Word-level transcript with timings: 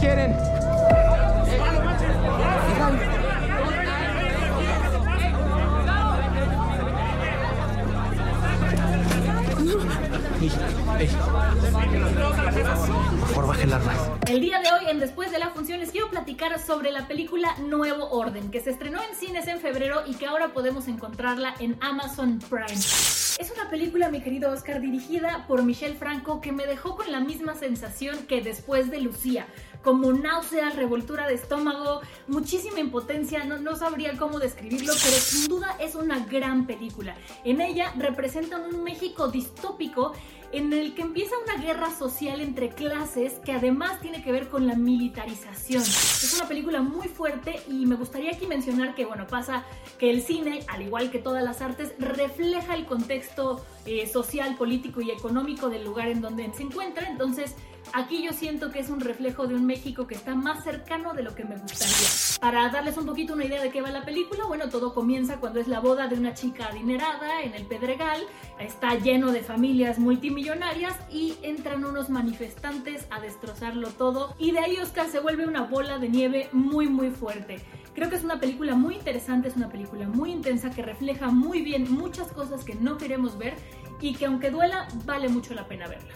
quieren? 0.00 0.34
Por 13.34 13.46
baje 13.46 13.64
el 13.64 13.72
arma. 13.72 13.92
El 14.26 14.40
día 14.40 14.60
de 14.60 14.68
hoy, 14.72 14.90
en 14.90 14.98
Después 15.00 15.30
de 15.30 15.38
la 15.38 15.50
Función, 15.50 15.80
les 15.80 15.90
quiero 15.90 16.08
platicar 16.08 16.58
sobre 16.58 16.90
la 16.92 17.06
película 17.06 17.54
Nuevo 17.58 18.08
Orden, 18.10 18.50
que 18.50 18.60
se 18.60 18.70
estrenó 18.70 19.00
en 19.02 19.14
cines 19.14 19.46
en 19.48 19.60
febrero 19.60 20.02
y 20.06 20.14
que 20.14 20.26
ahora 20.26 20.48
podemos 20.48 20.88
encontrarla 20.88 21.54
en 21.58 21.76
Amazon 21.80 22.38
Prime. 22.48 22.80
Es 23.40 23.50
una 23.50 23.70
película, 23.70 24.10
mi 24.10 24.20
querido 24.20 24.50
Oscar, 24.50 24.80
dirigida 24.80 25.46
por 25.48 25.62
Michelle 25.62 25.94
Franco, 25.94 26.40
que 26.40 26.52
me 26.52 26.66
dejó 26.66 26.96
con 26.96 27.10
la 27.10 27.20
misma 27.20 27.54
sensación 27.54 28.26
que 28.26 28.42
después 28.42 28.90
de 28.90 29.00
Lucía. 29.00 29.46
Como 29.82 30.12
náuseas, 30.12 30.76
revoltura 30.76 31.26
de 31.26 31.34
estómago, 31.34 32.00
muchísima 32.26 32.80
impotencia, 32.80 33.44
no, 33.44 33.58
no 33.58 33.76
sabría 33.76 34.16
cómo 34.18 34.38
describirlo, 34.38 34.92
pero 34.92 35.16
sin 35.16 35.48
duda 35.48 35.76
es 35.80 35.94
una 35.94 36.24
gran 36.26 36.66
película. 36.66 37.16
En 37.44 37.60
ella 37.60 37.92
representan 37.96 38.74
un 38.74 38.84
México 38.84 39.28
distópico 39.28 40.12
en 40.52 40.72
el 40.72 40.94
que 40.94 41.02
empieza 41.02 41.34
una 41.44 41.62
guerra 41.62 41.90
social 41.90 42.40
entre 42.40 42.70
clases 42.70 43.34
que 43.44 43.52
además 43.52 44.00
tiene 44.00 44.22
que 44.22 44.32
ver 44.32 44.48
con 44.48 44.66
la 44.66 44.74
militarización. 44.74 45.82
Es 45.82 46.34
una 46.34 46.48
película 46.48 46.82
muy 46.82 47.08
fuerte 47.08 47.60
y 47.68 47.86
me 47.86 47.94
gustaría 47.94 48.32
aquí 48.32 48.46
mencionar 48.46 48.94
que, 48.94 49.04
bueno, 49.04 49.26
pasa 49.26 49.64
que 49.98 50.10
el 50.10 50.22
cine, 50.22 50.64
al 50.68 50.82
igual 50.82 51.10
que 51.10 51.18
todas 51.18 51.44
las 51.44 51.60
artes, 51.60 51.92
refleja 51.98 52.74
el 52.74 52.86
contexto 52.86 53.64
eh, 53.86 54.06
social, 54.06 54.56
político 54.56 55.00
y 55.00 55.10
económico 55.10 55.70
del 55.70 55.84
lugar 55.84 56.08
en 56.08 56.20
donde 56.20 56.50
se 56.52 56.64
encuentra. 56.64 57.08
Entonces, 57.08 57.54
aquí 57.92 58.22
yo 58.22 58.32
siento 58.32 58.72
que 58.72 58.80
es 58.80 58.90
un 58.90 59.00
reflejo 59.00 59.46
de 59.46 59.54
un 59.54 59.66
México 59.66 60.06
que 60.06 60.16
está 60.16 60.34
más 60.34 60.64
cercano 60.64 61.14
de 61.14 61.22
lo 61.22 61.34
que 61.34 61.44
me 61.44 61.56
gustaría. 61.56 62.40
Para 62.40 62.68
darles 62.70 62.96
un 62.96 63.06
poquito 63.06 63.34
una 63.34 63.44
idea 63.44 63.62
de 63.62 63.70
qué 63.70 63.82
va 63.82 63.90
la 63.90 64.04
película, 64.04 64.44
bueno, 64.46 64.68
todo 64.68 64.94
comienza 64.94 65.38
cuando 65.38 65.60
es 65.60 65.68
la 65.68 65.80
boda 65.80 66.08
de 66.08 66.16
una 66.16 66.34
chica 66.34 66.66
adinerada 66.66 67.42
en 67.42 67.54
el 67.54 67.66
Pedregal, 67.66 68.20
está 68.58 68.96
lleno 68.96 69.30
de 69.30 69.42
familias 69.42 69.98
multimillonarias 69.98 70.39
y 71.10 71.36
entran 71.42 71.84
unos 71.84 72.08
manifestantes 72.08 73.06
a 73.10 73.20
destrozarlo 73.20 73.88
todo 73.88 74.34
y 74.38 74.52
de 74.52 74.60
ahí 74.60 74.76
Oscar 74.78 75.08
se 75.08 75.20
vuelve 75.20 75.46
una 75.46 75.62
bola 75.62 75.98
de 75.98 76.08
nieve 76.08 76.48
muy 76.52 76.88
muy 76.88 77.10
fuerte. 77.10 77.60
Creo 77.94 78.08
que 78.08 78.16
es 78.16 78.24
una 78.24 78.40
película 78.40 78.74
muy 78.74 78.94
interesante, 78.94 79.48
es 79.48 79.56
una 79.56 79.68
película 79.68 80.08
muy 80.08 80.30
intensa 80.32 80.70
que 80.70 80.82
refleja 80.82 81.28
muy 81.28 81.60
bien 81.62 81.92
muchas 81.92 82.28
cosas 82.28 82.64
que 82.64 82.74
no 82.74 82.96
queremos 82.96 83.36
ver 83.36 83.54
y 84.00 84.14
que 84.14 84.26
aunque 84.26 84.50
duela 84.50 84.88
vale 85.04 85.28
mucho 85.28 85.54
la 85.54 85.66
pena 85.68 85.86
verla. 85.88 86.14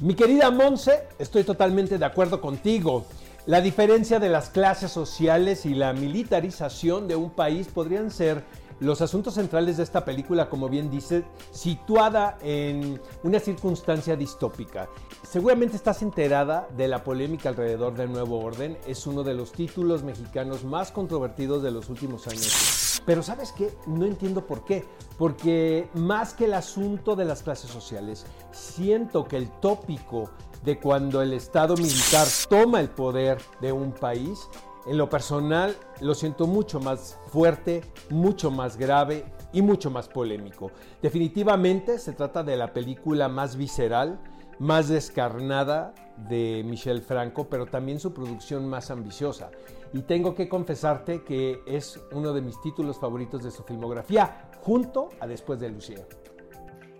Mi 0.00 0.14
querida 0.14 0.50
Monse, 0.50 1.08
estoy 1.18 1.44
totalmente 1.44 1.98
de 1.98 2.04
acuerdo 2.04 2.40
contigo. 2.40 3.06
La 3.46 3.60
diferencia 3.62 4.20
de 4.20 4.28
las 4.28 4.50
clases 4.50 4.92
sociales 4.92 5.64
y 5.64 5.74
la 5.74 5.94
militarización 5.94 7.08
de 7.08 7.16
un 7.16 7.30
país 7.30 7.68
podrían 7.68 8.10
ser 8.10 8.44
los 8.80 9.00
asuntos 9.00 9.34
centrales 9.34 9.76
de 9.76 9.82
esta 9.82 10.04
película, 10.04 10.48
como 10.48 10.68
bien 10.68 10.90
dice, 10.90 11.24
situada 11.50 12.38
en 12.42 13.00
una 13.22 13.40
circunstancia 13.40 14.16
distópica. 14.16 14.88
Seguramente 15.22 15.76
estás 15.76 16.02
enterada 16.02 16.68
de 16.76 16.88
la 16.88 17.02
polémica 17.02 17.48
alrededor 17.48 17.94
del 17.94 18.12
Nuevo 18.12 18.38
Orden. 18.40 18.78
Es 18.86 19.06
uno 19.06 19.24
de 19.24 19.34
los 19.34 19.52
títulos 19.52 20.02
mexicanos 20.02 20.64
más 20.64 20.92
controvertidos 20.92 21.62
de 21.62 21.70
los 21.70 21.88
últimos 21.88 22.26
años. 22.28 23.02
Pero 23.04 23.22
sabes 23.22 23.52
qué? 23.52 23.72
No 23.86 24.04
entiendo 24.04 24.46
por 24.46 24.64
qué. 24.64 24.84
Porque 25.16 25.88
más 25.94 26.34
que 26.34 26.44
el 26.44 26.54
asunto 26.54 27.16
de 27.16 27.24
las 27.24 27.42
clases 27.42 27.70
sociales, 27.70 28.26
siento 28.52 29.26
que 29.26 29.36
el 29.36 29.50
tópico 29.60 30.30
de 30.64 30.78
cuando 30.78 31.22
el 31.22 31.32
Estado 31.32 31.74
militar 31.76 32.26
toma 32.48 32.80
el 32.80 32.90
poder 32.90 33.38
de 33.60 33.72
un 33.72 33.92
país 33.92 34.48
en 34.86 34.96
lo 34.96 35.08
personal 35.08 35.76
lo 36.00 36.14
siento 36.14 36.46
mucho 36.46 36.80
más 36.80 37.18
fuerte, 37.28 37.82
mucho 38.10 38.50
más 38.50 38.76
grave 38.76 39.24
y 39.52 39.62
mucho 39.62 39.90
más 39.90 40.08
polémico. 40.08 40.70
Definitivamente 41.02 41.98
se 41.98 42.12
trata 42.12 42.42
de 42.42 42.56
la 42.56 42.72
película 42.72 43.28
más 43.28 43.56
visceral, 43.56 44.20
más 44.58 44.88
descarnada 44.88 45.94
de 46.28 46.62
Michel 46.64 47.02
Franco, 47.02 47.48
pero 47.48 47.66
también 47.66 48.00
su 48.00 48.12
producción 48.12 48.68
más 48.68 48.90
ambiciosa. 48.90 49.50
Y 49.92 50.02
tengo 50.02 50.34
que 50.34 50.48
confesarte 50.48 51.22
que 51.22 51.62
es 51.66 52.00
uno 52.12 52.32
de 52.32 52.42
mis 52.42 52.60
títulos 52.60 52.98
favoritos 52.98 53.42
de 53.42 53.50
su 53.50 53.62
filmografía, 53.62 54.50
junto 54.60 55.10
a 55.20 55.26
Después 55.26 55.60
de 55.60 55.70
Lucía. 55.70 56.04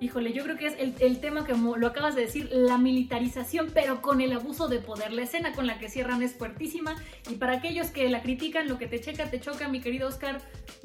Híjole, 0.01 0.33
yo 0.33 0.45
creo 0.45 0.57
que 0.57 0.67
es 0.67 0.75
el, 0.79 0.95
el, 1.01 1.19
tema 1.21 1.45
que 1.45 1.55
lo 1.55 1.87
acabas 1.87 2.15
de 2.15 2.23
decir, 2.23 2.49
la 2.53 2.79
militarización, 2.79 3.71
pero 3.75 4.01
con 4.01 4.21
el 4.21 4.33
abuso 4.33 4.69
de 4.69 4.79
poder. 4.79 5.13
La 5.13 5.23
escena 5.23 5.53
con 5.53 5.67
la 5.67 5.81
que 5.81 5.89
cierran 5.89 6.23
es 6.23 6.35
fuertísima 6.35 6.95
y 7.29 7.35
para 7.35 7.55
aquellos 7.55 7.89
que 7.89 8.09
la 8.09 8.23
critican, 8.23 8.69
lo 8.69 8.79
que 8.79 8.87
te 8.87 9.01
checa, 9.01 9.29
te 9.29 9.41
choca, 9.41 9.67
mi 9.69 9.81
querido 9.81 10.07
Oscar, 10.07 10.41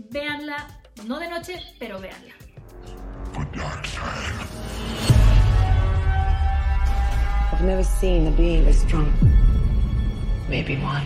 véanla, 0.09 0.81
no 1.05 1.19
de 1.19 1.29
noche, 1.29 1.59
pero 1.77 1.99
véanla. 1.99 2.33
I've 7.51 7.61
never 7.61 7.83
seen 7.83 8.27
a 8.27 8.31
being 8.31 8.67
as 8.67 8.79
strong. 8.79 9.13
Maybe 10.49 10.75
one. 10.77 11.05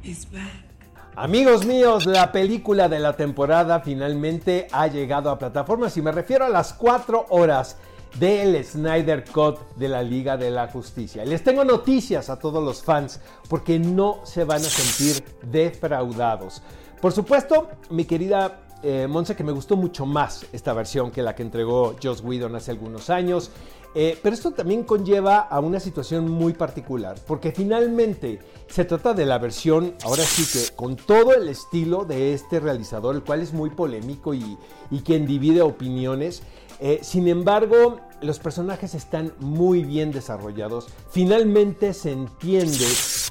He's 0.00 0.24
back. 0.26 0.71
Amigos 1.14 1.66
míos, 1.66 2.06
la 2.06 2.32
película 2.32 2.88
de 2.88 2.98
la 2.98 3.14
temporada 3.14 3.80
finalmente 3.80 4.66
ha 4.72 4.86
llegado 4.86 5.28
a 5.28 5.38
plataformas 5.38 5.94
y 5.98 6.02
me 6.02 6.10
refiero 6.10 6.46
a 6.46 6.48
las 6.48 6.72
4 6.72 7.26
horas 7.28 7.76
del 8.18 8.64
Snyder 8.64 9.22
Cut 9.30 9.58
de 9.76 9.88
la 9.88 10.02
Liga 10.02 10.38
de 10.38 10.50
la 10.50 10.68
Justicia. 10.68 11.22
Les 11.26 11.44
tengo 11.44 11.66
noticias 11.66 12.30
a 12.30 12.38
todos 12.38 12.64
los 12.64 12.82
fans 12.82 13.20
porque 13.50 13.78
no 13.78 14.20
se 14.24 14.44
van 14.44 14.62
a 14.62 14.70
sentir 14.70 15.22
defraudados. 15.42 16.62
Por 16.98 17.12
supuesto, 17.12 17.68
mi 17.90 18.06
querida 18.06 18.61
eh, 18.82 19.06
Monse, 19.08 19.36
que 19.36 19.44
me 19.44 19.52
gustó 19.52 19.76
mucho 19.76 20.06
más 20.06 20.46
esta 20.52 20.72
versión 20.72 21.10
que 21.10 21.22
la 21.22 21.34
que 21.34 21.42
entregó 21.42 21.96
Joss 22.02 22.22
Whedon 22.22 22.56
hace 22.56 22.70
algunos 22.70 23.10
años. 23.10 23.50
Eh, 23.94 24.18
pero 24.22 24.34
esto 24.34 24.52
también 24.52 24.84
conlleva 24.84 25.40
a 25.40 25.60
una 25.60 25.78
situación 25.78 26.30
muy 26.30 26.54
particular, 26.54 27.16
porque 27.26 27.52
finalmente 27.52 28.38
se 28.66 28.86
trata 28.86 29.12
de 29.12 29.26
la 29.26 29.38
versión, 29.38 29.94
ahora 30.02 30.22
sí 30.22 30.46
que 30.50 30.74
con 30.74 30.96
todo 30.96 31.34
el 31.34 31.48
estilo 31.48 32.06
de 32.06 32.32
este 32.32 32.58
realizador, 32.58 33.14
el 33.14 33.22
cual 33.22 33.42
es 33.42 33.52
muy 33.52 33.68
polémico 33.68 34.32
y, 34.32 34.56
quien 35.04 35.26
divide 35.26 35.60
opiniones. 35.60 36.42
Eh, 36.80 37.00
sin 37.02 37.28
embargo, 37.28 38.00
los 38.22 38.38
personajes 38.38 38.94
están 38.94 39.34
muy 39.40 39.84
bien 39.84 40.10
desarrollados. 40.10 40.88
Finalmente 41.10 41.92
se 41.92 42.12
entiende 42.12 42.86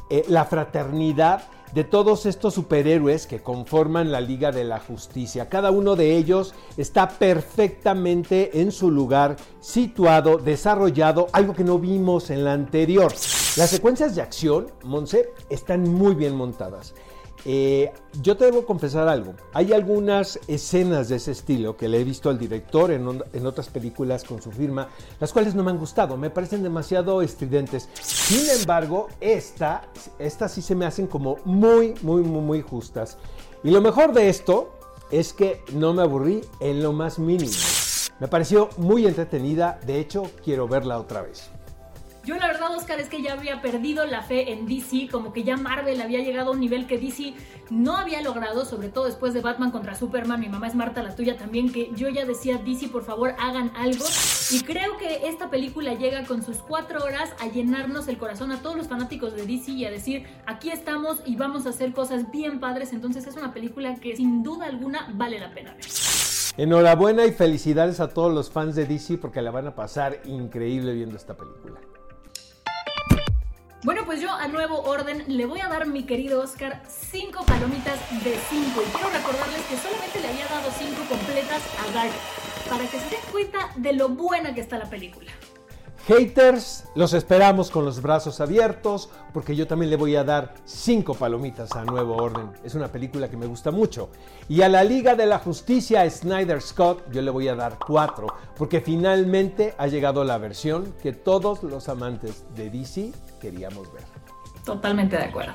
eh, 0.09 0.25
la 0.27 0.45
fraternidad 0.45 1.43
de 1.73 1.83
todos 1.83 2.25
estos 2.25 2.53
superhéroes 2.53 3.27
que 3.27 3.39
conforman 3.39 4.11
la 4.11 4.21
Liga 4.21 4.51
de 4.51 4.63
la 4.63 4.79
Justicia. 4.79 5.49
Cada 5.49 5.71
uno 5.71 5.95
de 5.95 6.17
ellos 6.17 6.53
está 6.77 7.09
perfectamente 7.09 8.61
en 8.61 8.71
su 8.71 8.91
lugar, 8.91 9.37
situado, 9.59 10.37
desarrollado, 10.37 11.27
algo 11.31 11.53
que 11.53 11.63
no 11.63 11.79
vimos 11.79 12.29
en 12.29 12.43
la 12.43 12.53
anterior. 12.53 13.11
Las 13.57 13.69
secuencias 13.69 14.15
de 14.15 14.21
acción, 14.21 14.67
Monse, 14.83 15.29
están 15.49 15.83
muy 15.83 16.15
bien 16.15 16.35
montadas. 16.35 16.93
Eh, 17.45 17.91
yo 18.21 18.37
te 18.37 18.45
debo 18.45 18.65
confesar 18.65 19.07
algo. 19.07 19.33
Hay 19.53 19.73
algunas 19.73 20.39
escenas 20.47 21.09
de 21.09 21.15
ese 21.15 21.31
estilo 21.31 21.75
que 21.75 21.89
le 21.89 21.99
he 21.99 22.03
visto 22.03 22.29
al 22.29 22.37
director 22.37 22.91
en, 22.91 23.23
en, 23.33 23.45
otras 23.45 23.69
películas 23.69 24.23
con 24.23 24.41
su 24.41 24.51
firma, 24.51 24.89
las 25.19 25.33
cuales 25.33 25.55
no 25.55 25.63
me 25.63 25.71
han 25.71 25.77
gustado, 25.77 26.17
me 26.17 26.29
parecen 26.29 26.61
demasiado 26.61 27.21
estridentes. 27.21 27.89
Sin 28.01 28.47
embargo, 28.59 29.07
esta, 29.19 29.87
estas 30.19 30.51
sí 30.51 30.61
se 30.61 30.75
me 30.75 30.85
hacen 30.85 31.07
como 31.07 31.37
muy, 31.45 31.95
muy, 32.01 32.21
muy, 32.21 32.41
muy 32.41 32.61
justas. 32.61 33.17
Y 33.63 33.71
lo 33.71 33.81
mejor 33.81 34.13
de 34.13 34.29
esto 34.29 34.73
es 35.09 35.33
que 35.33 35.63
no 35.73 35.93
me 35.93 36.03
aburrí 36.03 36.41
en 36.59 36.81
lo 36.81 36.93
más 36.93 37.19
mínimo. 37.19 37.51
Me 38.19 38.27
pareció 38.27 38.69
muy 38.77 39.07
entretenida, 39.07 39.79
de 39.85 39.99
hecho 39.99 40.23
quiero 40.43 40.67
verla 40.67 40.99
otra 40.99 41.23
vez. 41.23 41.49
Verdad, 42.61 42.77
Oscar, 42.77 42.99
es 42.99 43.09
que 43.09 43.23
ya 43.23 43.33
había 43.33 43.59
perdido 43.59 44.05
la 44.05 44.21
fe 44.21 44.51
en 44.51 44.67
DC, 44.67 45.09
como 45.11 45.33
que 45.33 45.43
ya 45.43 45.57
Marvel 45.57 45.99
había 45.99 46.19
llegado 46.19 46.51
a 46.51 46.53
un 46.53 46.59
nivel 46.59 46.85
que 46.85 46.99
DC 46.99 47.33
no 47.71 47.97
había 47.97 48.21
logrado, 48.21 48.65
sobre 48.65 48.89
todo 48.89 49.05
después 49.05 49.33
de 49.33 49.41
Batman 49.41 49.71
contra 49.71 49.95
Superman, 49.95 50.39
mi 50.39 50.47
mamá 50.47 50.67
es 50.67 50.75
Marta, 50.75 51.01
la 51.01 51.15
tuya 51.15 51.37
también, 51.37 51.71
que 51.71 51.89
yo 51.95 52.07
ya 52.09 52.23
decía, 52.23 52.59
DC, 52.59 52.89
por 52.89 53.03
favor, 53.03 53.33
hagan 53.39 53.71
algo. 53.75 54.05
Y 54.51 54.61
creo 54.61 54.95
que 54.97 55.27
esta 55.27 55.49
película 55.49 55.95
llega 55.95 56.23
con 56.25 56.43
sus 56.43 56.57
cuatro 56.57 57.03
horas 57.03 57.31
a 57.39 57.47
llenarnos 57.47 58.07
el 58.07 58.19
corazón 58.19 58.51
a 58.51 58.61
todos 58.61 58.75
los 58.75 58.87
fanáticos 58.87 59.35
de 59.35 59.47
DC 59.47 59.71
y 59.71 59.85
a 59.85 59.89
decir, 59.89 60.27
aquí 60.45 60.69
estamos 60.69 61.17
y 61.25 61.37
vamos 61.37 61.65
a 61.65 61.69
hacer 61.69 61.93
cosas 61.93 62.29
bien 62.29 62.59
padres, 62.59 62.93
entonces 62.93 63.25
es 63.25 63.37
una 63.37 63.55
película 63.55 63.95
que 63.95 64.15
sin 64.15 64.43
duda 64.43 64.67
alguna 64.67 65.09
vale 65.15 65.39
la 65.39 65.51
pena 65.51 65.73
ver. 65.73 65.85
Enhorabuena 66.57 67.25
y 67.25 67.31
felicidades 67.31 67.99
a 67.99 68.09
todos 68.09 68.31
los 68.31 68.51
fans 68.51 68.75
de 68.75 68.85
DC 68.85 69.17
porque 69.17 69.41
la 69.41 69.49
van 69.49 69.65
a 69.65 69.73
pasar 69.73 70.19
increíble 70.25 70.93
viendo 70.93 71.17
esta 71.17 71.35
película. 71.35 71.79
Bueno, 73.83 74.03
pues 74.05 74.21
yo 74.21 74.31
a 74.31 74.47
nuevo 74.47 74.83
orden 74.83 75.23
le 75.27 75.47
voy 75.47 75.59
a 75.59 75.67
dar, 75.67 75.87
mi 75.87 76.03
querido 76.03 76.43
Oscar, 76.43 76.83
5 76.87 77.43
palomitas 77.45 77.99
de 78.23 78.37
5. 78.47 78.79
Y 78.79 78.85
quiero 78.91 79.09
recordarles 79.09 79.61
que 79.65 79.75
solamente 79.75 80.19
le 80.19 80.27
había 80.27 80.45
dado 80.45 80.69
5 80.77 81.01
completas 81.09 81.63
a 81.79 81.91
Dark, 81.91 82.11
para 82.69 82.83
que 82.85 82.99
se 82.99 83.09
den 83.09 83.21
cuenta 83.31 83.71
de 83.77 83.93
lo 83.93 84.09
buena 84.09 84.53
que 84.53 84.61
está 84.61 84.77
la 84.77 84.87
película. 84.87 85.31
Haters, 86.07 86.85
los 86.95 87.13
esperamos 87.13 87.69
con 87.69 87.85
los 87.85 88.01
brazos 88.01 88.41
abiertos 88.41 89.09
porque 89.33 89.55
yo 89.55 89.67
también 89.67 89.91
le 89.91 89.97
voy 89.97 90.15
a 90.15 90.23
dar 90.23 90.55
5 90.65 91.13
palomitas 91.13 91.71
a 91.75 91.85
Nuevo 91.85 92.15
Orden. 92.15 92.51
Es 92.63 92.73
una 92.73 92.87
película 92.87 93.29
que 93.29 93.37
me 93.37 93.45
gusta 93.45 93.69
mucho. 93.69 94.09
Y 94.49 94.63
a 94.63 94.69
la 94.69 94.83
Liga 94.83 95.15
de 95.15 95.27
la 95.27 95.37
Justicia 95.39 96.09
Snyder 96.09 96.61
Scott 96.61 97.03
yo 97.11 97.21
le 97.21 97.29
voy 97.29 97.47
a 97.47 97.55
dar 97.55 97.77
4 97.85 98.27
porque 98.57 98.81
finalmente 98.81 99.75
ha 99.77 99.87
llegado 99.87 100.23
la 100.23 100.39
versión 100.39 100.93
que 101.03 101.13
todos 101.13 101.61
los 101.61 101.87
amantes 101.87 102.45
de 102.55 102.69
DC 102.71 103.11
queríamos 103.39 103.91
ver. 103.93 104.03
Totalmente 104.65 105.17
de 105.17 105.25
acuerdo. 105.25 105.53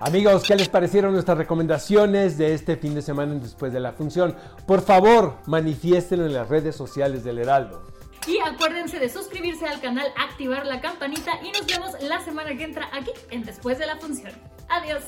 Amigos, 0.00 0.42
¿qué 0.42 0.56
les 0.56 0.68
parecieron 0.68 1.12
nuestras 1.12 1.38
recomendaciones 1.38 2.36
de 2.36 2.52
este 2.52 2.76
fin 2.76 2.94
de 2.94 3.00
semana 3.00 3.34
después 3.34 3.72
de 3.72 3.80
la 3.80 3.92
función? 3.92 4.36
Por 4.66 4.82
favor, 4.82 5.36
manifiéstenlo 5.46 6.26
en 6.26 6.34
las 6.34 6.48
redes 6.48 6.76
sociales 6.76 7.24
del 7.24 7.38
Heraldo. 7.38 7.95
Y 8.26 8.38
acuérdense 8.38 8.98
de 8.98 9.08
suscribirse 9.08 9.66
al 9.66 9.80
canal, 9.80 10.12
activar 10.16 10.66
la 10.66 10.80
campanita 10.80 11.38
y 11.42 11.52
nos 11.52 11.66
vemos 11.66 11.92
la 12.02 12.20
semana 12.20 12.56
que 12.56 12.64
entra 12.64 12.88
aquí 12.92 13.10
en 13.30 13.44
Después 13.44 13.78
de 13.78 13.86
la 13.86 13.96
Función. 13.96 14.32
Adiós. 14.68 15.02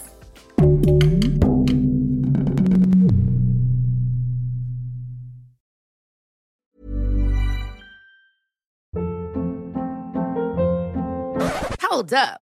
Hold 11.91 12.15
up. 12.15 12.48